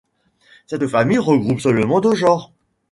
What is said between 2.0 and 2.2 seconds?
deux